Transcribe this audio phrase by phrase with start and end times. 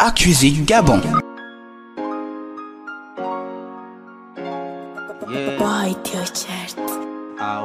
[0.00, 1.00] accusé du Gabon.
[7.40, 7.64] Ah.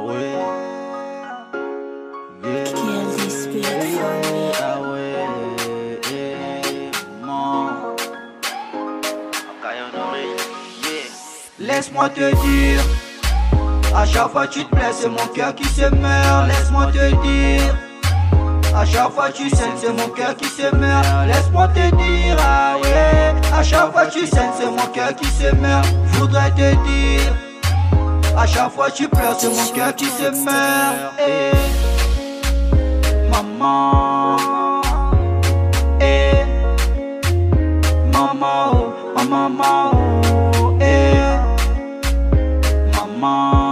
[11.58, 12.82] Laisse-moi te dire.
[13.94, 16.48] À chaque fois tu te plais, c'est mon cœur qui se meurt.
[16.48, 17.83] Laisse-moi te dire.
[18.94, 21.04] Chaque fois tu saignes, c'est mon cœur qui se meurt.
[21.26, 23.34] Laisse-moi te dire, ah ouais.
[23.52, 25.84] À chaque fois tu saignes, c'est mon cœur qui se meurt.
[26.12, 27.34] Voudrais te dire.
[28.38, 31.12] À chaque fois tu pleures, c'est mon cœur qui se meurt.
[31.18, 31.50] Eh.
[33.28, 34.36] Maman.
[36.00, 36.44] Eh.
[38.12, 39.90] Maman, oh, ma maman,
[40.60, 41.36] oh, eh.
[42.94, 43.63] Maman.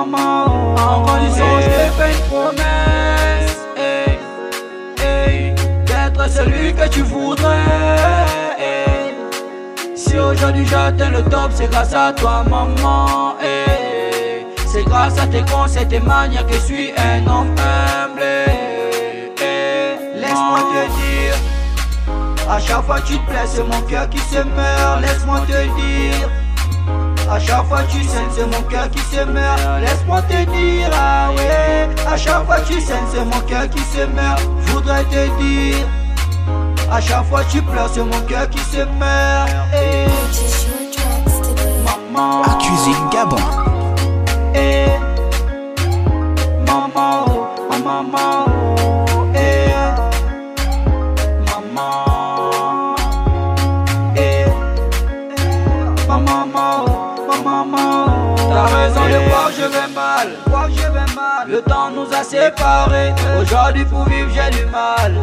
[0.00, 3.56] En condition, je te fais une promesse.
[5.86, 8.26] D'être celui que tu voudrais.
[9.96, 13.34] Si aujourd'hui j'atteins le top, c'est grâce à toi, maman.
[14.66, 18.22] C'est grâce à tes conseils, tes manières que je suis un homme humble.
[20.14, 21.34] Laisse-moi te dire.
[22.48, 25.00] À chaque fois tu te plais, c'est mon cœur qui se meurt.
[25.00, 26.28] Laisse-moi te dire.
[27.30, 29.60] À chaque fois tu saignes, c'est mon cœur qui se meurt.
[29.80, 31.88] Laisse-moi te dire, ah ouais.
[32.10, 34.40] À chaque fois tu saignes, c'est mon cœur qui se meurt.
[34.66, 35.86] Je voudrais te dire.
[36.90, 39.50] À chaque fois tu pleures, c'est mon cœur qui se meurt.
[39.74, 40.06] Eh,
[40.92, 41.74] tracks today.
[41.84, 42.42] maman.
[42.42, 43.36] Accusé du Gabon.
[44.54, 44.86] Eh,
[58.64, 59.12] Raison de
[59.56, 60.28] je vais mal.
[61.46, 63.14] Le temps nous a séparés.
[63.40, 65.14] Aujourd'hui pour vivre j'ai du mal.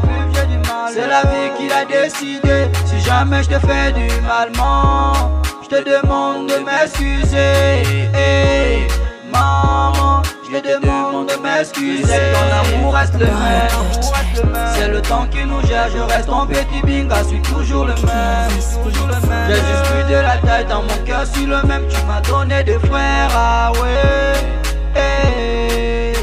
[0.93, 2.67] C'est la vie qui l'a décidé.
[2.85, 7.83] Si jamais je te fais du mal, man, je te demande de m'excuser.
[8.13, 8.87] Hey,
[9.31, 12.31] maman, je te demande de m'excuser.
[12.33, 14.74] Ton amour reste le même.
[15.15, 15.89] Temps qui nous gère.
[15.89, 18.51] Je reste ton petit binga, suis toujours le même.
[18.83, 19.47] Toujours le même.
[19.47, 21.87] J'ai juste plus de la taille dans mon cœur, suis le même.
[21.87, 24.99] Tu m'as donné des frères, ah ouais.
[24.99, 26.13] Hey,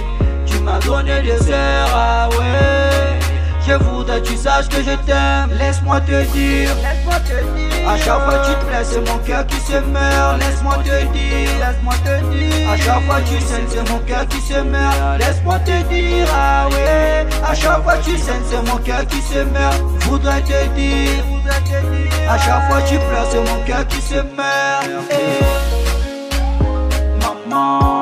[0.44, 3.18] tu m'as donné des sœurs, ah ouais.
[3.66, 5.56] Je voudrais que tu saches que je t'aime.
[5.58, 6.70] Laisse-moi te dire.
[6.82, 7.71] Laisse-moi te dire.
[7.86, 10.38] À chaque fois tu te plais, c'est mon cœur qui se meurt.
[10.38, 11.50] Laisse-moi te dire.
[11.60, 12.70] Laisse-moi te dire.
[12.70, 15.18] À chaque fois tu saignes, c'est mon cœur qui se meurt.
[15.18, 17.26] Laisse-moi te dire, ah ouais.
[17.44, 19.82] À chaque fois tu saignes, c'est mon cœur qui se meurt.
[20.08, 21.24] Voudrais te dire.
[22.28, 24.88] À chaque fois tu pleures, c'est mon cœur qui se meurt.
[25.10, 25.44] Eh.
[27.50, 28.01] Maman.